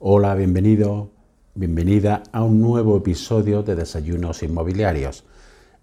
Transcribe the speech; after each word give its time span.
Hola, 0.00 0.36
bienvenido, 0.36 1.10
bienvenida 1.56 2.22
a 2.30 2.44
un 2.44 2.60
nuevo 2.60 2.96
episodio 2.96 3.64
de 3.64 3.74
Desayunos 3.74 4.44
Inmobiliarios. 4.44 5.24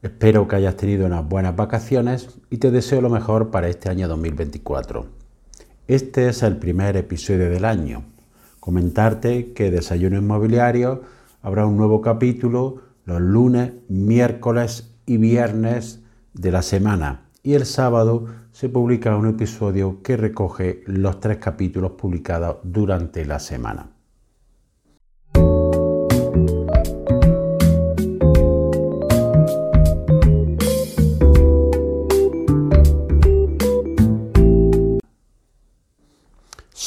Espero 0.02 0.48
que 0.48 0.56
hayas 0.56 0.78
tenido 0.78 1.06
unas 1.06 1.28
buenas 1.28 1.54
vacaciones 1.58 2.30
y 2.50 2.60
te 2.60 2.72
deseo 2.72 3.02
lo 3.02 3.10
mejor 3.10 3.52
para 3.52 3.68
este 3.68 3.90
año 3.90 4.08
2024. 4.08 5.06
Este 5.90 6.30
es 6.30 6.44
el 6.44 6.56
primer 6.56 6.96
episodio 6.96 7.50
del 7.50 7.66
año. 7.66 8.06
Comentarte 8.62 9.52
que 9.52 9.70
Desayuno 9.70 10.18
Inmobiliario 10.18 11.02
habrá 11.42 11.66
un 11.66 11.76
nuevo 11.76 12.00
capítulo 12.00 12.84
los 13.04 13.20
lunes, 13.20 13.74
miércoles 13.90 14.94
y 15.06 15.18
viernes 15.18 16.00
de 16.34 16.52
la 16.52 16.62
semana 16.62 17.26
y 17.44 17.56
el 17.56 17.66
sábado 17.66 18.28
se 18.54 18.70
publica 18.70 19.18
un 19.18 19.28
episodio 19.28 20.02
que 20.02 20.16
recoge 20.16 20.84
los 20.86 21.20
tres 21.20 21.38
capítulos 21.40 21.92
publicados 21.92 22.60
durante 22.64 23.26
la 23.26 23.40
semana. 23.40 23.95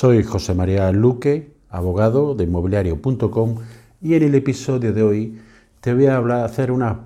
Soy 0.01 0.23
José 0.23 0.55
María 0.55 0.93
Luque, 0.93 1.57
abogado 1.71 2.37
de 2.37 2.45
inmobiliario.com 2.45 3.57
y 4.01 4.15
en 4.15 4.23
el 4.23 4.37
episodio 4.37 4.93
de 4.93 5.03
hoy 5.03 5.41
te 5.81 5.93
voy 5.93 6.07
a 6.07 6.15
hablar, 6.15 6.45
hacer 6.45 6.71
unas 6.71 6.99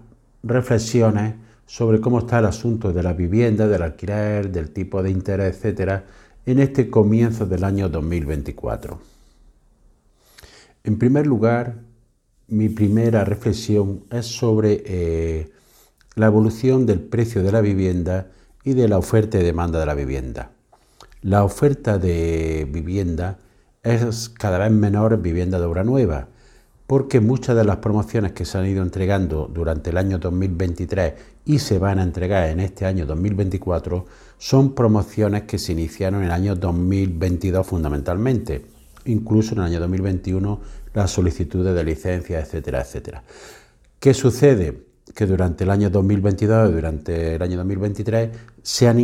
reflexiones 0.43 1.37
sobre 1.65 2.03
cómo 2.03 2.19
está 2.19 2.41
el 2.41 2.45
asunto 2.45 2.93
de 2.93 3.03
la 3.03 3.15
vivienda, 3.15 3.67
del 3.67 3.81
alquiler, 3.81 4.53
del 4.53 4.75
tipo 4.75 5.03
de 5.03 5.11
interés, 5.11 5.57
etcétera, 5.57 6.05
en 6.45 6.59
este 6.59 6.91
comienzo 6.91 7.47
del 7.47 7.65
año 7.65 7.89
2024. 7.89 9.01
En 10.85 10.99
primer 10.99 11.27
lugar, 11.27 11.77
mi 12.49 12.69
primera 12.69 13.25
reflexión 13.25 14.05
es 14.11 14.27
sobre 14.27 14.83
eh, 14.85 15.51
la 16.15 16.27
evolución 16.27 16.85
del 16.85 17.01
precio 17.01 17.43
de 17.43 17.53
la 17.53 17.63
vivienda 17.63 18.33
y 18.65 18.75
de 18.75 18.87
la 18.87 18.99
oferta 18.99 19.41
y 19.41 19.43
demanda 19.43 19.81
de 19.81 19.87
la 19.87 19.95
vivienda. 19.95 20.51
La 21.23 21.45
oferta 21.45 21.99
de 21.99 22.69
vivienda 22.69 23.39
es 23.85 24.29
cada 24.29 24.59
vez 24.59 24.73
menor 24.73 25.13
en 25.13 25.23
vivienda 25.23 25.61
de 25.61 25.67
obra 25.67 25.85
nueva 25.85 26.27
porque 26.89 27.21
muchas 27.21 27.55
de 27.55 27.65
las 27.65 27.77
promociones 27.77 28.33
que 28.33 28.45
se 28.45 28.59
han 28.59 28.67
ido 28.67 28.83
entregando 28.83 29.49
durante 29.51 29.91
el 29.91 29.99
año 29.99 30.19
2023 30.19 31.15
y 31.45 31.61
se 31.61 31.79
van 31.79 32.01
a 32.01 32.03
entregar 32.03 32.49
en 32.49 32.59
este 32.59 32.87
año 32.87 33.07
2024 33.07 34.05
son 34.37 34.75
promociones 34.75 35.45
que 35.45 35.59
se 35.59 35.73
iniciaron 35.73 36.21
en 36.21 36.27
el 36.27 36.33
año 36.33 36.57
2022 36.57 37.67
fundamentalmente, 37.67 38.67
incluso 39.05 39.55
en 39.55 39.61
el 39.61 39.67
año 39.67 39.81
2021 39.81 40.61
las 40.93 41.13
solicitudes 41.13 41.73
de 41.73 41.85
licencias, 41.85 42.45
etcétera, 42.45 42.81
etcétera. 42.81 43.23
¿Qué 44.01 44.13
sucede? 44.13 44.87
Que 45.15 45.27
durante 45.27 45.63
el 45.63 45.71
año 45.71 45.89
2022 45.89 46.71
y 46.71 46.73
durante 46.73 47.37
el 47.37 47.43
año 47.43 47.59
2023 47.59 48.31
se 48.61 48.89
han 48.89 48.99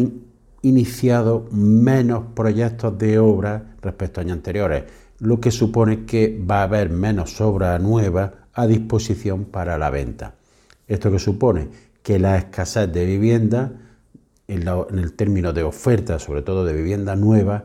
iniciado 0.69 1.47
menos 1.51 2.25
proyectos 2.35 2.97
de 2.99 3.19
obra 3.19 3.75
respecto 3.83 4.21
a 4.21 4.23
años 4.23 4.37
anteriores 4.37 4.85
lo 5.21 5.41
que 5.41 5.51
supone 5.51 6.05
que 6.05 6.41
va 6.49 6.61
a 6.61 6.65
haber 6.65 6.91
menos 6.91 7.41
obra 7.41 7.79
nueva 7.79 8.35
a 8.55 8.67
disposición 8.67 9.45
para 9.45 9.79
la 9.79 9.91
venta. 9.91 10.35
Esto 10.87 11.11
que 11.11 11.19
supone 11.19 11.69
que 12.03 12.19
la 12.19 12.37
escasez 12.39 12.93
de 12.93 13.05
vivienda, 13.05 13.73
en, 14.47 14.67
el 14.99 15.13
término 15.15 15.53
de 15.53 15.63
oferta, 15.63 16.19
sobre 16.19 16.43
todo 16.43 16.65
de 16.65 16.73
vivienda 16.73 17.17
nueva, 17.17 17.65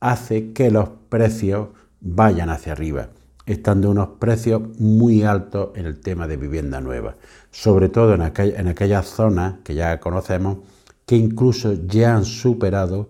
hace 0.00 0.52
que 0.52 0.70
los 0.70 0.88
precios 1.08 1.68
vayan 2.00 2.50
hacia 2.50 2.72
arriba, 2.72 3.08
estando 3.46 3.90
unos 3.90 4.08
precios 4.18 4.62
muy 4.78 5.22
altos 5.22 5.70
en 5.74 5.86
el 5.86 6.00
tema 6.00 6.28
de 6.28 6.36
vivienda 6.36 6.80
nueva, 6.80 7.16
sobre 7.50 7.88
todo 7.88 8.14
en, 8.14 8.20
en 8.20 8.68
aquellas 8.68 9.06
zonas 9.06 9.54
que 9.64 9.74
ya 9.74 9.98
conocemos 10.00 10.58
que 11.08 11.16
incluso 11.16 11.72
ya 11.86 12.14
han 12.14 12.26
superado 12.26 13.08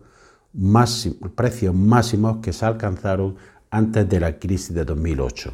precios 1.34 1.74
máximos 1.74 2.36
que 2.36 2.52
se 2.52 2.64
alcanzaron 2.64 3.34
antes 3.70 4.08
de 4.08 4.20
la 4.20 4.38
crisis 4.38 4.72
de 4.72 4.84
2008. 4.84 5.52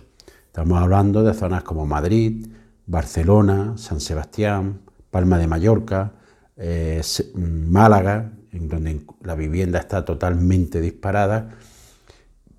Estamos 0.48 0.78
hablando 0.78 1.22
de 1.22 1.32
zonas 1.32 1.62
como 1.62 1.86
Madrid, 1.86 2.46
Barcelona, 2.86 3.78
San 3.78 3.98
Sebastián, 3.98 4.82
Palma 5.10 5.38
de 5.38 5.46
Mallorca, 5.46 6.12
eh, 6.58 7.00
Málaga, 7.34 8.32
en 8.52 8.68
donde 8.68 9.06
la 9.22 9.36
vivienda 9.36 9.78
está 9.78 10.04
totalmente 10.04 10.82
disparada, 10.82 11.56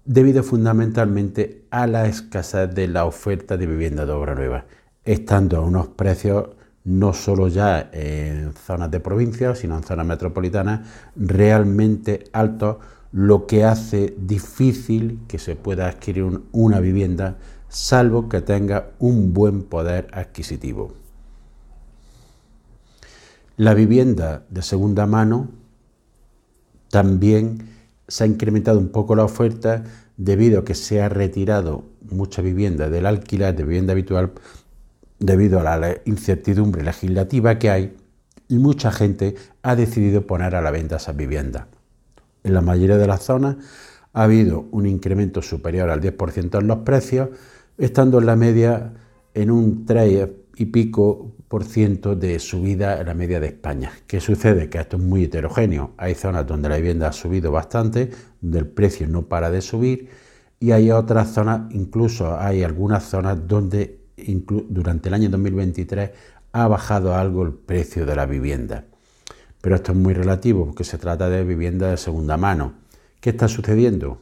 debido 0.03 0.41
fundamentalmente 0.41 1.67
a 1.69 1.85
la 1.85 2.07
escasez 2.07 2.73
de 2.73 2.87
la 2.87 3.05
oferta 3.05 3.55
de 3.55 3.67
vivienda 3.67 4.07
de 4.07 4.13
obra 4.13 4.33
nueva, 4.33 4.65
estando 5.03 5.57
a 5.57 5.61
unos 5.61 5.89
precios 5.89 6.54
no 6.85 7.13
solo 7.13 7.47
ya 7.47 7.89
en 7.91 8.53
zonas 8.53 8.91
de 8.91 8.99
provincia, 8.99 9.55
sino 9.55 9.75
en 9.75 9.83
zonas 9.83 10.05
metropolitanas, 10.05 10.87
realmente 11.15 12.25
altos 12.31 12.77
lo 13.11 13.47
que 13.47 13.63
hace 13.63 14.15
difícil 14.17 15.21
que 15.27 15.39
se 15.39 15.55
pueda 15.55 15.87
adquirir 15.87 16.41
una 16.51 16.79
vivienda 16.79 17.37
salvo 17.69 18.29
que 18.29 18.41
tenga 18.41 18.91
un 18.99 19.33
buen 19.33 19.63
poder 19.63 20.07
adquisitivo. 20.13 20.93
La 23.57 23.73
vivienda 23.73 24.45
de 24.49 24.61
segunda 24.61 25.05
mano 25.07 25.49
también 26.89 27.69
se 28.07 28.23
ha 28.23 28.27
incrementado 28.27 28.79
un 28.79 28.89
poco 28.89 29.15
la 29.15 29.23
oferta 29.23 29.83
debido 30.17 30.59
a 30.59 30.65
que 30.65 30.75
se 30.75 31.01
ha 31.01 31.09
retirado 31.09 31.85
mucha 32.11 32.41
vivienda 32.41 32.89
del 32.89 33.05
alquiler 33.05 33.55
de 33.55 33.63
vivienda 33.63 33.93
habitual 33.93 34.33
debido 35.19 35.59
a 35.59 35.77
la 35.77 35.97
incertidumbre 36.05 36.83
legislativa 36.83 37.57
que 37.57 37.69
hay 37.69 37.95
y 38.47 38.57
mucha 38.57 38.91
gente 38.91 39.35
ha 39.63 39.75
decidido 39.75 40.27
poner 40.27 40.55
a 40.55 40.61
la 40.61 40.71
venta 40.71 40.97
esas 40.97 41.15
viviendas. 41.15 41.65
En 42.43 42.53
la 42.53 42.61
mayoría 42.61 42.97
de 42.97 43.07
las 43.07 43.23
zonas 43.23 43.55
ha 44.13 44.23
habido 44.23 44.67
un 44.71 44.85
incremento 44.85 45.41
superior 45.41 45.89
al 45.89 46.01
10% 46.01 46.59
en 46.59 46.67
los 46.67 46.79
precios, 46.79 47.29
estando 47.77 48.19
en 48.19 48.25
la 48.25 48.35
media 48.35 48.93
en 49.33 49.51
un 49.51 49.85
3 49.85 50.29
y 50.57 50.65
pico 50.65 51.33
por 51.47 51.63
ciento 51.63 52.15
de 52.15 52.39
subida 52.39 52.99
en 52.99 53.07
la 53.07 53.13
media 53.13 53.39
de 53.39 53.47
España. 53.47 53.91
¿Qué 54.07 54.21
sucede? 54.21 54.69
Que 54.69 54.79
esto 54.79 54.97
es 54.97 55.03
muy 55.03 55.25
heterogéneo. 55.25 55.91
Hay 55.97 56.15
zonas 56.15 56.47
donde 56.47 56.69
la 56.69 56.77
vivienda 56.77 57.09
ha 57.09 57.13
subido 57.13 57.51
bastante, 57.51 58.11
donde 58.41 58.59
el 58.59 58.67
precio 58.67 59.07
no 59.07 59.23
para 59.23 59.51
de 59.51 59.61
subir, 59.61 60.09
y 60.59 60.71
hay 60.71 60.91
otras 60.91 61.33
zonas, 61.33 61.73
incluso 61.73 62.39
hay 62.39 62.63
algunas 62.63 63.03
zonas 63.03 63.47
donde 63.47 64.04
durante 64.17 65.09
el 65.09 65.15
año 65.15 65.29
2023 65.29 66.11
ha 66.51 66.67
bajado 66.67 67.15
algo 67.15 67.43
el 67.43 67.53
precio 67.53 68.05
de 68.05 68.15
la 68.15 68.25
vivienda. 68.25 68.85
Pero 69.61 69.75
esto 69.75 69.91
es 69.91 69.97
muy 69.97 70.13
relativo 70.13 70.65
porque 70.65 70.83
se 70.83 70.97
trata 70.97 71.29
de 71.29 71.43
vivienda 71.43 71.89
de 71.89 71.97
segunda 71.97 72.37
mano. 72.37 72.73
¿Qué 73.19 73.31
está 73.31 73.47
sucediendo? 73.47 74.19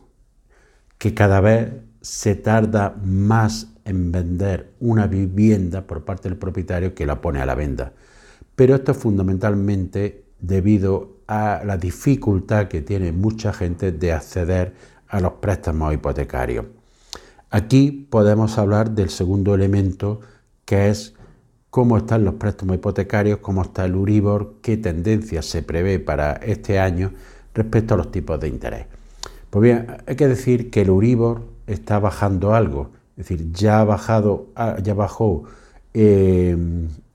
Que 0.97 1.13
cada 1.13 1.41
vez 1.41 1.73
se 2.01 2.35
tarda 2.35 2.95
más 3.03 3.67
en 3.85 4.11
vender 4.11 4.73
una 4.79 5.07
vivienda 5.07 5.85
por 5.85 6.05
parte 6.05 6.29
del 6.29 6.37
propietario 6.37 6.95
que 6.95 7.05
la 7.05 7.21
pone 7.21 7.41
a 7.41 7.45
la 7.45 7.55
venta. 7.55 7.93
Pero 8.55 8.75
esto 8.75 8.93
es 8.93 8.97
fundamentalmente 8.97 10.23
debido 10.39 11.17
a 11.27 11.61
la 11.65 11.77
dificultad 11.77 12.67
que 12.67 12.81
tiene 12.81 13.11
mucha 13.11 13.53
gente 13.53 13.91
de 13.91 14.13
acceder 14.13 14.73
a 15.07 15.19
los 15.19 15.33
préstamos 15.33 15.93
hipotecarios. 15.93 16.65
Aquí 17.53 18.07
podemos 18.09 18.57
hablar 18.57 18.95
del 18.95 19.11
segundo 19.11 19.53
elemento 19.53 20.21
que 20.65 20.89
es 20.89 21.13
cómo 21.69 21.97
están 21.97 22.25
los 22.25 22.33
préstamos 22.33 22.77
hipotecarios, 22.77 23.37
cómo 23.41 23.61
está 23.61 23.85
el 23.85 23.95
Uribor, 23.95 24.55
qué 24.63 24.75
tendencia 24.75 25.43
se 25.43 25.61
prevé 25.61 25.99
para 25.99 26.33
este 26.33 26.79
año 26.79 27.11
respecto 27.53 27.93
a 27.93 27.97
los 27.97 28.09
tipos 28.09 28.39
de 28.39 28.47
interés. 28.47 28.87
Pues 29.51 29.61
bien, 29.61 29.85
hay 30.07 30.15
que 30.15 30.27
decir 30.27 30.71
que 30.71 30.81
el 30.81 30.89
Uribor 30.89 31.43
está 31.67 31.99
bajando 31.99 32.55
algo, 32.55 32.89
es 33.17 33.27
decir, 33.27 33.51
ya 33.51 33.81
ha 33.81 33.83
bajado, 33.83 34.47
ah, 34.55 34.77
ya 34.81 34.95
bajó 34.95 35.43
eh, 35.93 36.57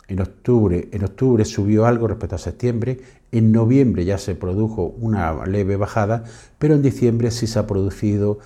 en 0.07 0.21
octubre, 0.21 0.89
en 0.93 1.03
octubre 1.03 1.45
subió 1.47 1.85
algo 1.85 2.07
respecto 2.07 2.37
a 2.37 2.39
septiembre, 2.39 3.01
en 3.33 3.51
noviembre 3.51 4.05
ya 4.05 4.19
se 4.19 4.37
produjo 4.37 4.95
una 5.01 5.45
leve 5.47 5.75
bajada, 5.75 6.23
pero 6.61 6.77
en 6.77 6.83
diciembre 6.83 7.33
sí 7.33 7.49
se 7.49 7.59
ha 7.59 7.67
producido 7.67 8.39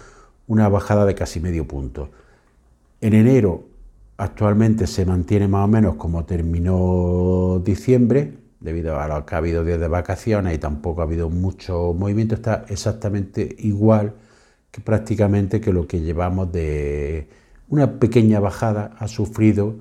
una 0.47 0.69
bajada 0.69 1.06
de 1.06 1.15
casi 1.15 1.41
medio 1.41 1.67
punto. 1.67 2.11
En 3.00 3.15
enero 3.15 3.73
Actualmente 4.23 4.87
se 4.87 5.05
mantiene 5.05 5.49
más 5.49 5.65
o 5.65 5.69
menos 5.69 5.97
como 5.97 6.25
terminó 6.25 7.61
diciembre, 7.65 8.39
debido 8.61 9.00
a 9.00 9.09
lo 9.09 9.27
que 9.27 9.35
ha 9.35 9.39
habido 9.39 9.65
días 9.65 9.81
de 9.81 9.89
vacaciones 9.89 10.55
y 10.55 10.59
tampoco 10.59 11.00
ha 11.00 11.05
habido 11.05 11.29
mucho 11.29 11.93
movimiento, 11.93 12.37
está 12.37 12.65
exactamente 12.69 13.56
igual 13.59 14.15
que 14.71 14.81
prácticamente 14.81 15.61
que 15.61 15.73
lo 15.73 15.89
que 15.89 16.03
llevamos 16.03 16.53
de 16.53 17.27
una 17.69 17.99
pequeña 17.99 18.39
bajada 18.39 18.94
ha 18.97 19.09
sufrido 19.09 19.81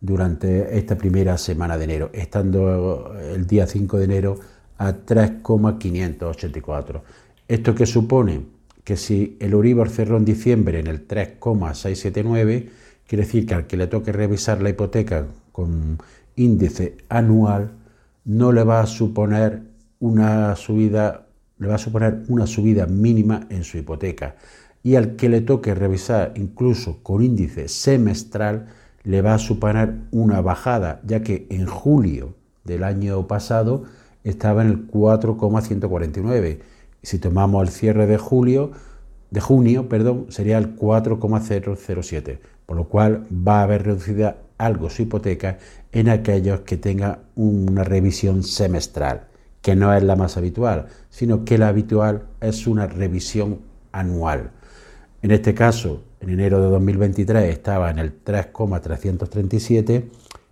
durante 0.00 0.76
esta 0.76 0.98
primera 0.98 1.38
semana 1.38 1.78
de 1.78 1.84
enero, 1.84 2.10
estando 2.12 3.14
el 3.20 3.46
día 3.46 3.68
5 3.68 3.98
de 3.98 4.04
enero 4.04 4.40
a 4.78 4.94
3,584. 4.94 7.04
¿Esto 7.46 7.74
qué 7.74 7.86
supone? 7.86 8.55
Que 8.86 8.96
si 8.96 9.36
el 9.40 9.52
Euribor 9.52 9.90
cerró 9.90 10.16
en 10.16 10.24
diciembre 10.24 10.78
en 10.78 10.86
el 10.86 11.08
3,679, 11.08 12.70
quiere 13.04 13.24
decir 13.24 13.44
que 13.44 13.54
al 13.54 13.66
que 13.66 13.76
le 13.76 13.88
toque 13.88 14.12
revisar 14.12 14.62
la 14.62 14.70
hipoteca 14.70 15.26
con 15.50 15.98
índice 16.36 16.96
anual, 17.08 17.72
no 18.24 18.52
le 18.52 18.62
va 18.62 18.78
a 18.78 18.86
suponer 18.86 19.62
una 19.98 20.54
subida, 20.54 21.26
le 21.58 21.66
va 21.66 21.74
a 21.74 21.78
suponer 21.78 22.22
una 22.28 22.46
subida 22.46 22.86
mínima 22.86 23.48
en 23.50 23.64
su 23.64 23.76
hipoteca. 23.76 24.36
Y 24.84 24.94
al 24.94 25.16
que 25.16 25.30
le 25.30 25.40
toque 25.40 25.74
revisar 25.74 26.34
incluso 26.36 27.02
con 27.02 27.24
índice 27.24 27.66
semestral, 27.66 28.68
le 29.02 29.20
va 29.20 29.34
a 29.34 29.38
suponer 29.40 29.94
una 30.12 30.40
bajada, 30.42 31.00
ya 31.04 31.24
que 31.24 31.48
en 31.50 31.66
julio 31.66 32.36
del 32.62 32.84
año 32.84 33.26
pasado 33.26 33.82
estaba 34.22 34.62
en 34.62 34.68
el 34.68 34.86
4,149. 34.86 36.75
Si 37.06 37.20
tomamos 37.20 37.62
el 37.62 37.68
cierre 37.68 38.08
de 38.08 38.18
julio, 38.18 38.72
de 39.30 39.40
junio, 39.40 39.88
perdón, 39.88 40.26
sería 40.28 40.58
el 40.58 40.70
4,007, 40.70 42.40
por 42.66 42.76
lo 42.76 42.88
cual 42.88 43.28
va 43.30 43.60
a 43.60 43.62
haber 43.62 43.84
reducida 43.84 44.38
algo 44.58 44.90
su 44.90 45.02
hipoteca 45.02 45.58
en 45.92 46.08
aquellos 46.08 46.62
que 46.62 46.76
tengan 46.76 47.20
una 47.36 47.84
revisión 47.84 48.42
semestral, 48.42 49.28
que 49.62 49.76
no 49.76 49.94
es 49.94 50.02
la 50.02 50.16
más 50.16 50.36
habitual, 50.36 50.86
sino 51.08 51.44
que 51.44 51.58
la 51.58 51.68
habitual 51.68 52.24
es 52.40 52.66
una 52.66 52.88
revisión 52.88 53.60
anual. 53.92 54.50
En 55.22 55.30
este 55.30 55.54
caso, 55.54 56.02
en 56.18 56.30
enero 56.30 56.60
de 56.60 56.70
2023 56.70 57.54
estaba 57.54 57.88
en 57.88 58.00
el 58.00 58.14
3,337 58.14 60.10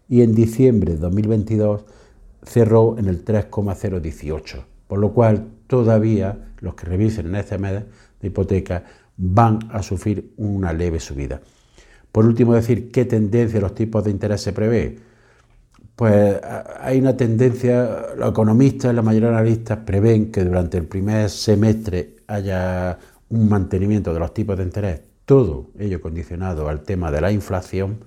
y 0.09 0.23
en 0.23 0.37
diciembre 0.37 0.93
de 0.93 0.99
2022 0.99 1.85
cerró 2.45 2.97
en 2.97 3.07
el 3.07 3.25
3,018, 3.25 4.67
por 4.95 5.01
lo 5.01 5.13
cual 5.13 5.49
todavía 5.67 6.53
los 6.61 6.77
que 6.77 6.87
revisen 6.87 7.27
en 7.27 7.35
este 7.35 7.59
mes 7.59 7.83
de 8.21 8.29
hipoteca 8.29 8.85
van 9.17 9.59
a 9.73 9.83
sufrir 9.83 10.35
una 10.37 10.73
leve 10.73 11.01
subida. 11.01 11.41
Por 12.13 12.25
último, 12.25 12.55
decir 12.55 12.93
qué 12.93 13.05
tendencia 13.05 13.61
los 13.61 13.75
tipos 13.75 14.05
de 14.05 14.13
interés 14.13 14.41
se 14.41 14.53
prevé. 14.53 15.01
Pues 15.97 16.39
hay 16.81 17.01
una 17.01 17.17
tendencia, 17.17 18.15
los 18.17 18.31
economistas, 18.31 18.95
la 18.95 19.03
mayoría 19.03 19.31
de 19.31 19.35
analistas 19.35 19.79
prevén 19.79 20.31
que 20.31 20.45
durante 20.45 20.79
el 20.79 20.85
primer 20.85 21.29
semestre 21.29 22.19
haya 22.29 22.97
un 23.31 23.49
mantenimiento 23.49 24.15
de 24.15 24.21
los 24.21 24.33
tipos 24.33 24.57
de 24.57 24.63
interés, 24.63 25.01
todo 25.25 25.71
ello 25.77 26.01
condicionado 26.01 26.69
al 26.69 26.85
tema 26.85 27.11
de 27.11 27.21
la 27.21 27.33
inflación. 27.33 27.99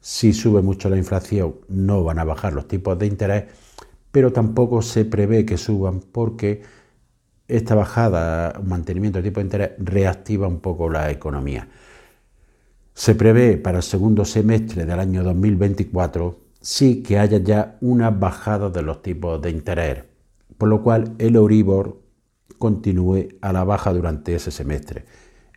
Si 0.00 0.32
sube 0.32 0.62
mucho 0.62 0.90
la 0.90 0.96
inflación, 0.96 1.54
no 1.68 2.02
van 2.02 2.18
a 2.18 2.24
bajar 2.24 2.54
los 2.54 2.66
tipos 2.66 2.98
de 2.98 3.06
interés 3.06 3.44
pero 4.14 4.32
tampoco 4.32 4.80
se 4.80 5.04
prevé 5.04 5.44
que 5.44 5.58
suban 5.58 5.98
porque 5.98 6.62
esta 7.48 7.74
bajada, 7.74 8.60
mantenimiento 8.64 9.18
de 9.18 9.24
tipo 9.24 9.40
de 9.40 9.46
interés, 9.46 9.70
reactiva 9.78 10.46
un 10.46 10.60
poco 10.60 10.88
la 10.88 11.10
economía. 11.10 11.66
Se 12.94 13.16
prevé 13.16 13.56
para 13.56 13.78
el 13.78 13.82
segundo 13.82 14.24
semestre 14.24 14.86
del 14.86 15.00
año 15.00 15.24
2024 15.24 16.38
sí 16.60 17.02
que 17.02 17.18
haya 17.18 17.38
ya 17.38 17.76
una 17.80 18.10
bajada 18.10 18.70
de 18.70 18.82
los 18.82 19.02
tipos 19.02 19.42
de 19.42 19.50
interés, 19.50 20.04
por 20.58 20.68
lo 20.68 20.80
cual 20.80 21.16
el 21.18 21.34
Euribor 21.34 22.00
continúe 22.56 23.30
a 23.40 23.52
la 23.52 23.64
baja 23.64 23.92
durante 23.92 24.36
ese 24.36 24.52
semestre. 24.52 25.06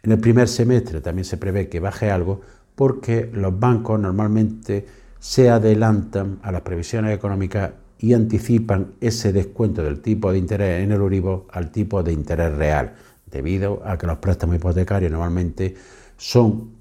En 0.01 0.13
el 0.13 0.19
primer 0.19 0.47
semestre 0.47 0.99
también 0.99 1.25
se 1.25 1.37
prevé 1.37 1.69
que 1.69 1.79
baje 1.79 2.09
algo 2.09 2.41
porque 2.73 3.29
los 3.31 3.59
bancos 3.59 3.99
normalmente 3.99 4.87
se 5.19 5.47
adelantan 5.51 6.39
a 6.41 6.51
las 6.51 6.61
previsiones 6.61 7.15
económicas 7.15 7.71
y 7.99 8.13
anticipan 8.13 8.93
ese 9.01 9.33
descuento 9.33 9.83
del 9.83 10.01
tipo 10.01 10.31
de 10.31 10.37
interés 10.37 10.83
en 10.83 10.91
el 10.91 10.99
Euribor 10.99 11.45
al 11.51 11.71
tipo 11.71 12.03
de 12.03 12.13
interés 12.13 12.53
real, 12.53 12.93
debido 13.29 13.81
a 13.85 13.97
que 13.97 14.07
los 14.07 14.17
préstamos 14.19 14.55
hipotecarios 14.55 15.11
normalmente 15.11 15.75
son 16.17 16.71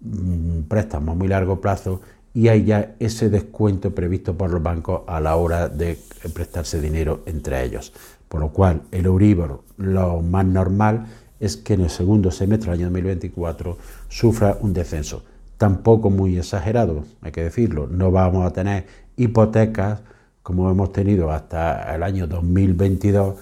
mm, 0.00 0.62
préstamos 0.68 1.14
a 1.14 1.18
muy 1.18 1.28
largo 1.28 1.60
plazo 1.60 2.00
y 2.32 2.48
hay 2.48 2.64
ya 2.64 2.94
ese 3.00 3.28
descuento 3.28 3.94
previsto 3.94 4.36
por 4.36 4.50
los 4.50 4.62
bancos 4.62 5.02
a 5.06 5.20
la 5.20 5.36
hora 5.36 5.68
de 5.68 5.98
prestarse 6.32 6.80
dinero 6.80 7.22
entre 7.26 7.64
ellos. 7.64 7.92
Por 8.28 8.40
lo 8.40 8.50
cual, 8.50 8.82
el 8.92 9.06
Euribor, 9.06 9.64
lo 9.76 10.22
más 10.22 10.46
normal 10.46 11.06
es 11.40 11.56
que 11.56 11.74
en 11.74 11.80
el 11.80 11.90
segundo 11.90 12.30
semestre 12.30 12.70
del 12.70 12.80
año 12.80 12.86
2024 12.86 13.76
sufra 14.08 14.56
un 14.60 14.72
descenso. 14.72 15.24
Tampoco 15.56 16.10
muy 16.10 16.38
exagerado, 16.38 17.04
hay 17.22 17.32
que 17.32 17.42
decirlo, 17.42 17.88
no 17.88 18.12
vamos 18.12 18.46
a 18.46 18.52
tener 18.52 18.86
hipotecas 19.16 20.00
como 20.50 20.68
hemos 20.68 20.92
tenido 20.92 21.30
hasta 21.30 21.94
el 21.94 22.02
año 22.02 22.26
2022, 22.26 23.36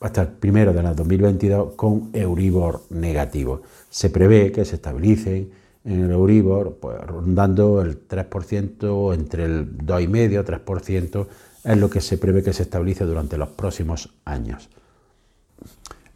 hasta 0.00 0.22
el 0.22 0.26
primero 0.26 0.72
de 0.72 0.82
2022, 0.82 1.74
con 1.76 2.10
Euribor 2.12 2.82
negativo. 2.90 3.62
Se 3.88 4.10
prevé 4.10 4.50
que 4.50 4.64
se 4.64 4.74
estabilice 4.74 5.48
en 5.84 6.00
el 6.06 6.10
Euribor, 6.10 6.78
pues, 6.80 7.00
rondando 7.02 7.80
el 7.82 8.08
3%, 8.08 9.14
entre 9.14 9.44
el 9.44 9.78
2,5% 9.78 10.44
3%, 10.44 11.26
es 11.62 11.76
lo 11.78 11.88
que 11.88 12.00
se 12.00 12.18
prevé 12.18 12.42
que 12.42 12.52
se 12.52 12.64
estabilice 12.64 13.04
durante 13.04 13.38
los 13.38 13.50
próximos 13.50 14.12
años. 14.24 14.68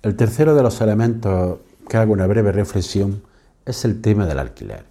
El 0.02 0.16
tercero 0.16 0.56
de 0.56 0.64
los 0.64 0.80
elementos 0.80 1.58
que 1.88 1.96
hago 1.96 2.12
una 2.12 2.26
breve 2.26 2.50
reflexión 2.50 3.22
es 3.64 3.84
el 3.84 4.00
tema 4.00 4.26
del 4.26 4.40
alquiler. 4.40 4.82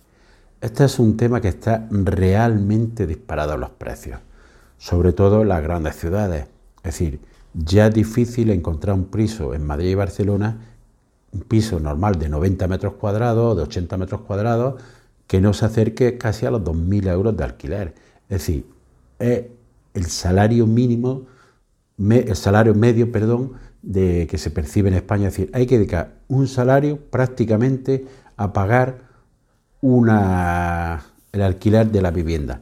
Este 0.62 0.86
es 0.86 1.00
un 1.00 1.18
tema 1.18 1.42
que 1.42 1.50
está 1.50 1.86
realmente 1.92 3.06
disparado 3.06 3.56
en 3.56 3.60
los 3.60 3.72
precios 3.72 4.22
sobre 4.82 5.14
todo 5.14 5.44
en 5.44 5.50
las 5.50 5.62
grandes 5.62 5.96
ciudades. 5.96 6.48
Es 6.78 6.84
decir, 6.84 7.20
ya 7.54 7.86
es 7.88 7.94
difícil 7.94 8.50
encontrar 8.50 8.96
un 8.96 9.06
piso 9.06 9.54
en 9.54 9.64
Madrid 9.64 9.90
y 9.90 9.96
Barcelona, 9.96 10.58
un 11.32 11.42
piso 11.42 11.80
normal 11.80 12.18
de 12.18 12.30
90 12.30 12.68
metros 12.68 12.94
cuadrados, 12.94 13.56
de 13.56 13.62
80 13.62 13.98
metros 13.98 14.22
cuadrados, 14.22 14.82
que 15.28 15.40
no 15.40 15.54
se 15.54 15.66
acerque 15.66 16.18
casi 16.18 16.48
a 16.48 16.52
los 16.52 16.62
2.000 16.62 17.12
euros 17.12 17.38
de 17.38 17.44
alquiler. 17.44 17.94
Es 18.28 18.40
decir, 18.40 18.66
es 19.20 19.44
el 19.94 20.06
salario 20.08 20.66
mínimo, 20.66 21.28
el 22.00 22.36
salario 22.36 22.74
medio, 22.74 23.12
perdón, 23.12 23.52
de 23.84 24.26
que 24.26 24.40
se 24.40 24.50
percibe 24.50 24.90
en 24.90 24.96
España. 24.96 25.28
Es 25.28 25.36
decir, 25.36 25.52
hay 25.54 25.68
que 25.68 25.78
dedicar 25.78 26.16
un 26.28 26.48
salario 26.48 26.98
prácticamente 26.98 28.08
a 28.36 28.52
pagar 28.52 28.98
una, 29.80 31.06
el 31.32 31.42
alquiler 31.44 31.92
de 31.92 32.02
la 32.02 32.10
vivienda 32.10 32.62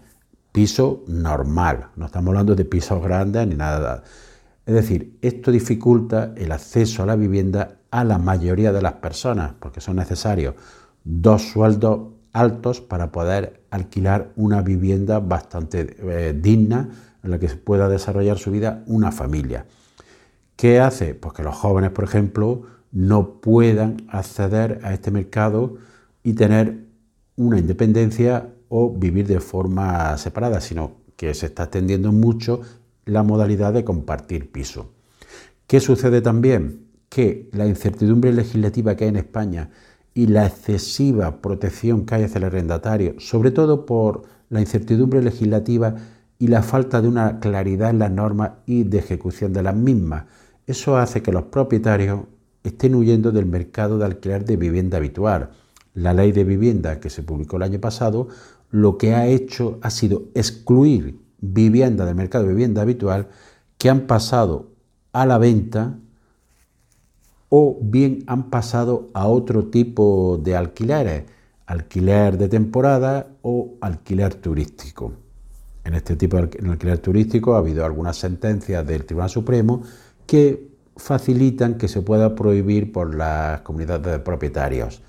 piso 0.51 1.03
normal, 1.07 1.89
no 1.95 2.05
estamos 2.05 2.29
hablando 2.29 2.55
de 2.55 2.65
pisos 2.65 3.01
grandes 3.01 3.47
ni 3.47 3.55
nada. 3.55 4.03
Es 4.65 4.73
decir, 4.73 5.17
esto 5.21 5.51
dificulta 5.51 6.33
el 6.35 6.51
acceso 6.51 7.03
a 7.03 7.05
la 7.05 7.15
vivienda 7.15 7.79
a 7.91 8.03
la 8.03 8.19
mayoría 8.19 8.71
de 8.71 8.81
las 8.81 8.93
personas, 8.93 9.53
porque 9.59 9.81
son 9.81 9.95
necesarios 9.95 10.55
dos 11.03 11.41
sueldos 11.49 12.13
altos 12.33 12.81
para 12.81 13.11
poder 13.11 13.63
alquilar 13.71 14.31
una 14.35 14.61
vivienda 14.61 15.19
bastante 15.19 15.95
eh, 15.99 16.33
digna 16.39 16.89
en 17.23 17.31
la 17.31 17.39
que 17.39 17.47
pueda 17.49 17.89
desarrollar 17.89 18.37
su 18.37 18.51
vida 18.51 18.83
una 18.85 19.11
familia. 19.11 19.65
¿Qué 20.55 20.79
hace? 20.79 21.15
Pues 21.15 21.33
que 21.33 21.43
los 21.43 21.55
jóvenes, 21.55 21.91
por 21.91 22.03
ejemplo, 22.03 22.63
no 22.91 23.39
puedan 23.41 23.97
acceder 24.09 24.79
a 24.83 24.93
este 24.93 25.11
mercado 25.11 25.77
y 26.23 26.33
tener 26.33 26.85
una 27.35 27.57
independencia 27.57 28.49
o 28.69 28.91
vivir 28.91 29.27
de 29.27 29.39
forma 29.39 30.17
separada, 30.17 30.61
sino 30.61 30.93
que 31.15 31.33
se 31.33 31.47
está 31.47 31.63
extendiendo 31.63 32.11
mucho 32.11 32.61
la 33.05 33.23
modalidad 33.23 33.73
de 33.73 33.83
compartir 33.83 34.51
piso. 34.51 34.93
¿Qué 35.67 35.79
sucede 35.79 36.21
también? 36.21 36.85
Que 37.09 37.49
la 37.51 37.67
incertidumbre 37.67 38.31
legislativa 38.31 38.95
que 38.95 39.03
hay 39.03 39.09
en 39.09 39.17
España 39.17 39.71
y 40.13 40.27
la 40.27 40.45
excesiva 40.45 41.41
protección 41.41 42.05
que 42.05 42.15
hay 42.15 42.23
hacia 42.23 42.37
el 42.37 42.45
arrendatario, 42.45 43.15
sobre 43.19 43.51
todo 43.51 43.85
por 43.85 44.23
la 44.49 44.61
incertidumbre 44.61 45.21
legislativa 45.21 45.95
y 46.37 46.47
la 46.47 46.63
falta 46.63 47.01
de 47.01 47.07
una 47.07 47.39
claridad 47.39 47.89
en 47.89 47.99
las 47.99 48.11
normas 48.11 48.51
y 48.65 48.83
de 48.83 48.99
ejecución 48.99 49.53
de 49.53 49.63
las 49.63 49.75
mismas, 49.75 50.25
eso 50.65 50.97
hace 50.97 51.21
que 51.21 51.31
los 51.31 51.43
propietarios 51.43 52.21
estén 52.63 52.95
huyendo 52.95 53.31
del 53.31 53.45
mercado 53.45 53.97
de 53.97 54.05
alquiler 54.05 54.45
de 54.45 54.55
vivienda 54.55 54.97
habitual. 54.97 55.51
La 55.93 56.13
ley 56.13 56.31
de 56.31 56.43
vivienda 56.43 56.99
que 56.99 57.09
se 57.09 57.23
publicó 57.23 57.57
el 57.57 57.63
año 57.63 57.79
pasado 57.79 58.27
lo 58.71 58.97
que 58.97 59.13
ha 59.13 59.27
hecho 59.27 59.79
ha 59.81 59.89
sido 59.89 60.23
excluir 60.33 61.19
vivienda 61.39 62.05
del 62.05 62.15
mercado 62.15 62.45
de 62.45 62.51
vivienda 62.51 62.81
habitual 62.81 63.27
que 63.77 63.89
han 63.89 64.01
pasado 64.01 64.71
a 65.13 65.25
la 65.25 65.37
venta 65.37 65.97
o 67.49 67.79
bien 67.81 68.23
han 68.27 68.49
pasado 68.49 69.09
a 69.13 69.27
otro 69.27 69.65
tipo 69.65 70.39
de 70.43 70.55
alquileres, 70.55 71.23
alquiler 71.65 72.37
de 72.37 72.47
temporada 72.47 73.27
o 73.41 73.75
alquiler 73.81 74.35
turístico. 74.35 75.13
En 75.83 75.95
este 75.95 76.15
tipo 76.15 76.37
de 76.37 76.69
alquiler 76.69 76.99
turístico 76.99 77.55
ha 77.55 77.59
habido 77.59 77.85
algunas 77.85 78.17
sentencias 78.17 78.85
del 78.85 79.05
Tribunal 79.05 79.31
Supremo 79.31 79.81
que 80.27 80.69
facilitan 80.95 81.75
que 81.77 81.87
se 81.87 82.01
pueda 82.01 82.35
prohibir 82.35 82.91
por 82.91 83.15
las 83.15 83.61
comunidades 83.61 84.11
de 84.11 84.19
propietarios. 84.19 85.01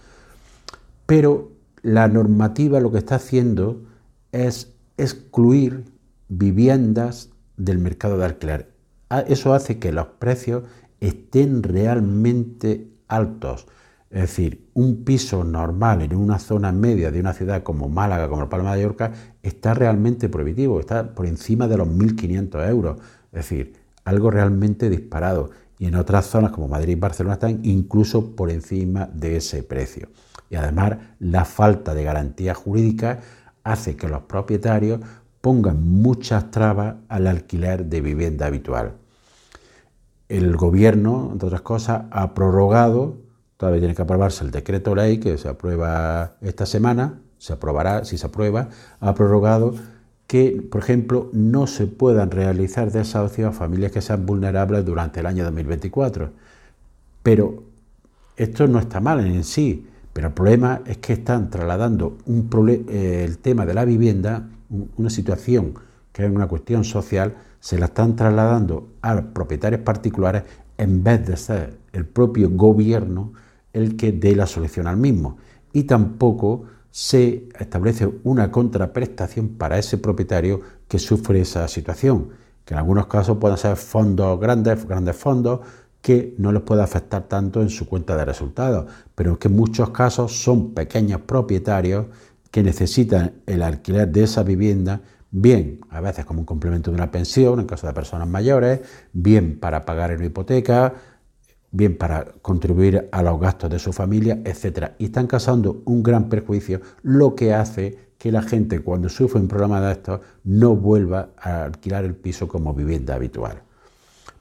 Pero 1.05 1.51
la 1.83 2.09
normativa 2.09 2.81
lo 2.81 2.91
que 2.93 2.99
está 2.99 3.17
haciendo 3.17 3.85
es 4.33 4.75
excluir 4.97 5.85
viviendas 6.29 7.31
del 7.57 7.79
mercado 7.79 8.19
de 8.19 8.25
alquiler. 8.25 8.71
Ah, 9.09 9.25
eso 9.27 9.55
hace 9.55 9.79
que 9.79 9.93
los 9.93 10.07
precios 10.07 10.65
estén 11.01 11.63
realmente 11.63 12.89
altos. 13.09 13.67
Es 14.11 14.23
decir, 14.23 14.69
un 14.75 15.05
piso 15.05 15.45
normal 15.45 16.03
en 16.03 16.17
una 16.17 16.39
zona 16.39 16.73
media 16.73 17.11
de 17.11 17.21
una 17.21 17.33
ciudad 17.33 17.63
como 17.63 17.89
Málaga, 17.89 18.29
como 18.29 18.49
Palma 18.49 18.75
de 18.75 18.83
Mallorca, 18.83 19.13
está 19.43 19.73
realmente 19.73 20.29
prohibitivo, 20.29 20.81
está 20.81 21.15
por 21.15 21.27
encima 21.27 21.69
de 21.69 21.77
los 21.77 21.89
1.500 21.89 22.69
euros. 22.69 22.99
Es 23.33 23.49
decir, 23.49 23.75
algo 24.05 24.31
realmente 24.31 24.91
disparado. 24.91 25.51
Y 25.81 25.87
en 25.87 25.95
otras 25.95 26.27
zonas 26.27 26.53
como 26.53 26.69
Madrid 26.69 26.93
y 26.93 27.01
Barcelona 27.01 27.35
están 27.35 27.61
incluso 27.63 28.37
por 28.37 28.51
encima 28.51 29.09
de 29.15 29.39
ese 29.39 29.63
precio. 29.63 30.11
Y 30.51 30.57
además 30.57 30.99
la 31.19 31.47
falta 31.47 31.95
de 31.95 32.05
garantía 32.05 32.55
jurídica 32.55 33.21
hace 33.65 33.97
que 33.97 34.07
los 34.07 34.21
propietarios 34.25 35.01
pongan 35.41 35.83
muchas 35.83 36.51
trabas 36.51 36.97
al 37.09 37.27
alquiler 37.27 37.87
de 37.87 38.03
vivienda 38.03 38.45
habitual. 38.45 38.93
El 40.29 40.55
gobierno, 40.55 41.31
entre 41.33 41.47
otras 41.47 41.63
cosas, 41.63 42.03
ha 42.11 42.35
prorrogado, 42.35 43.17
todavía 43.57 43.81
tiene 43.81 43.95
que 43.95 44.03
aprobarse 44.03 44.45
el 44.45 44.51
decreto 44.51 44.95
ley 44.95 45.19
que 45.19 45.39
se 45.39 45.49
aprueba 45.49 46.37
esta 46.43 46.67
semana, 46.67 47.21
se 47.39 47.55
aprobará 47.55 48.05
si 48.05 48.19
se 48.19 48.27
aprueba, 48.27 48.69
ha 49.01 49.15
prorrogado 49.15 49.73
que, 50.31 50.63
por 50.71 50.81
ejemplo, 50.81 51.29
no 51.33 51.67
se 51.67 51.89
puedan 51.89 52.31
realizar 52.31 52.93
desahucios 52.93 53.49
a 53.49 53.53
familias 53.53 53.91
que 53.91 54.01
sean 54.01 54.27
vulnerables 54.27 54.85
durante 54.85 55.19
el 55.19 55.27
año 55.27 55.43
2024. 55.43 56.31
Pero 57.25 57.65
esto 58.37 58.69
no 58.69 58.79
está 58.79 59.01
mal 59.01 59.27
en 59.27 59.43
sí, 59.43 59.89
pero 60.13 60.29
el 60.29 60.33
problema 60.33 60.83
es 60.87 60.99
que 60.99 61.15
están 61.15 61.51
trasladando 61.51 62.17
un 62.27 62.49
eh, 62.69 63.25
el 63.27 63.39
tema 63.39 63.67
de 63.67 63.75
la 63.75 63.85
vivienda, 63.85 64.49
una 64.97 65.11
situación 65.11 65.75
que 66.13 66.25
es 66.25 66.31
una 66.31 66.47
cuestión 66.47 66.85
social, 66.85 67.35
se 67.59 67.77
la 67.81 67.87
están 67.87 68.15
trasladando 68.15 68.87
a 69.03 69.21
propietarios 69.21 69.81
particulares 69.81 70.45
en 70.79 71.03
vez 71.03 71.27
de 71.27 71.37
ser 71.37 71.77
el 71.93 72.07
propio 72.07 72.51
gobierno 72.51 73.33
el 73.73 73.97
que 73.97 74.13
dé 74.13 74.37
la 74.37 74.47
solución 74.47 74.87
al 74.87 74.97
mismo. 74.97 75.39
Y 75.73 75.83
tampoco 75.83 76.67
se 76.91 77.49
establece 77.59 78.11
una 78.25 78.51
contraprestación 78.51 79.51
para 79.51 79.79
ese 79.79 79.99
propietario 79.99 80.61
que 80.89 80.99
sufre 80.99 81.41
esa 81.41 81.69
situación, 81.69 82.31
que 82.65 82.75
en 82.75 82.79
algunos 82.79 83.07
casos 83.07 83.39
pueden 83.39 83.57
ser 83.57 83.77
fondos 83.77 84.39
grandes, 84.41 84.87
grandes 84.87 85.17
fondos, 85.17 85.61
que 86.03 86.35
no 86.39 86.51
les 86.51 86.63
puede 86.63 86.83
afectar 86.83 87.25
tanto 87.25 87.61
en 87.63 87.69
su 87.69 87.87
cuenta 87.87 88.17
de 88.17 88.25
resultados, 88.25 88.91
pero 89.15 89.39
que 89.39 89.49
en 89.49 89.57
muchos 89.57 89.91
casos 89.91 90.43
son 90.43 90.73
pequeños 90.73 91.21
propietarios 91.21 92.07
que 92.51 92.63
necesitan 92.63 93.35
el 93.47 93.63
alquiler 93.63 94.09
de 94.09 94.25
esa 94.25 94.43
vivienda, 94.43 95.03
bien 95.31 95.81
a 95.91 96.01
veces 96.01 96.25
como 96.25 96.41
un 96.41 96.47
complemento 96.47 96.91
de 96.91 96.97
una 96.97 97.11
pensión 97.11 97.61
en 97.61 97.67
caso 97.67 97.87
de 97.87 97.93
personas 97.93 98.27
mayores, 98.27 98.81
bien 99.13 99.61
para 99.61 99.85
pagar 99.85 100.17
una 100.17 100.25
hipoteca, 100.25 100.95
bien 101.73 101.97
para 101.97 102.25
contribuir 102.43 103.09
a 103.13 103.23
los 103.23 103.41
gastos 103.41 103.71
de 103.71 103.79
su 103.79 103.93
familia, 103.93 104.41
etc. 104.45 104.93
Y 104.99 105.07
están 105.07 105.27
causando 105.27 105.83
un 105.85 106.03
gran 106.03 106.29
perjuicio, 106.29 106.81
lo 107.03 107.35
que 107.35 107.55
hace 107.55 108.11
que 108.19 108.33
la 108.33 108.43
gente 108.43 108.81
cuando 108.81 109.09
sufre 109.09 109.41
un 109.41 109.49
problema 109.49 109.81
de 109.81 109.93
estos 109.93 110.21
no 110.45 110.77
vuelva 110.77 111.31
a 111.39 111.65
alquilar 111.65 112.05
el 112.05 112.15
piso 112.15 112.49
como 112.49 112.75
vivienda 112.75 113.15
habitual. 113.15 113.63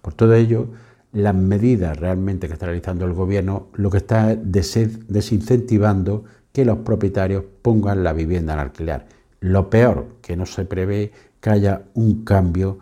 Por 0.02 0.14
todo 0.14 0.34
ello, 0.34 0.68
las 1.14 1.34
medidas 1.34 1.98
realmente 1.98 2.48
que 2.48 2.54
está 2.54 2.68
realizando 2.68 3.06
el 3.06 3.14
gobierno 3.14 3.68
lo 3.74 3.90
que 3.90 3.98
está 3.98 4.32
es 4.32 5.08
desincentivando 5.08 6.26
que 6.52 6.66
los 6.66 6.80
propietarios 6.80 7.44
pongan 7.62 8.04
la 8.04 8.14
vivienda 8.14 8.54
en 8.54 8.60
alquiler. 8.60 9.06
Lo 9.40 9.70
peor, 9.70 10.18
que 10.22 10.36
no 10.36 10.46
se 10.46 10.66
prevé 10.66 11.12
que 11.40 11.50
haya 11.50 11.84
un 11.94 12.26
cambio 12.26 12.80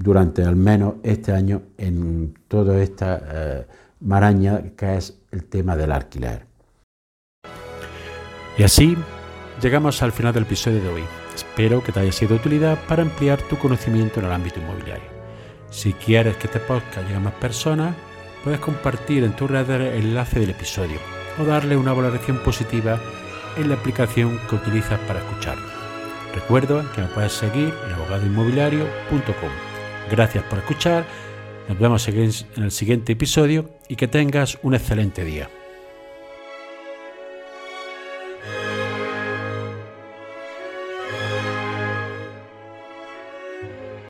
durante 0.00 0.42
al 0.42 0.56
menos 0.56 0.94
este 1.02 1.32
año 1.32 1.62
en 1.76 2.34
toda 2.48 2.82
esta 2.82 3.22
eh, 3.22 3.66
maraña 4.00 4.62
que 4.74 4.96
es 4.96 5.20
el 5.30 5.44
tema 5.44 5.76
del 5.76 5.92
alquiler. 5.92 6.46
Y 8.56 8.62
así 8.62 8.96
llegamos 9.60 10.02
al 10.02 10.12
final 10.12 10.32
del 10.32 10.44
episodio 10.44 10.82
de 10.82 10.88
hoy. 10.88 11.02
Espero 11.34 11.82
que 11.82 11.92
te 11.92 12.00
haya 12.00 12.12
sido 12.12 12.30
de 12.30 12.36
utilidad 12.36 12.78
para 12.88 13.02
ampliar 13.02 13.42
tu 13.42 13.58
conocimiento 13.58 14.20
en 14.20 14.26
el 14.26 14.32
ámbito 14.32 14.58
inmobiliario. 14.58 15.08
Si 15.70 15.92
quieres 15.92 16.36
que 16.38 16.46
este 16.46 16.60
podcast 16.60 17.02
llegue 17.02 17.16
a 17.16 17.20
más 17.20 17.34
personas, 17.34 17.94
puedes 18.42 18.58
compartir 18.58 19.22
en 19.22 19.36
tu 19.36 19.46
red 19.46 19.68
el 19.70 20.06
enlace 20.06 20.40
del 20.40 20.50
episodio 20.50 20.98
o 21.38 21.44
darle 21.44 21.76
una 21.76 21.92
valoración 21.92 22.38
positiva 22.38 22.98
en 23.56 23.68
la 23.68 23.74
aplicación 23.74 24.40
que 24.48 24.54
utilizas 24.54 24.98
para 25.00 25.20
escucharlo. 25.20 25.68
Recuerda 26.34 26.90
que 26.94 27.02
me 27.02 27.08
puedes 27.08 27.32
seguir 27.32 27.74
en 27.86 27.92
abogadoinmobiliario.com. 27.92 29.69
Gracias 30.10 30.42
por 30.44 30.58
escuchar, 30.58 31.06
nos 31.68 31.78
vemos 31.78 32.08
en 32.08 32.32
el 32.56 32.70
siguiente 32.72 33.12
episodio 33.12 33.70
y 33.88 33.94
que 33.94 34.08
tengas 34.08 34.58
un 34.62 34.74
excelente 34.74 35.24
día. 35.24 35.48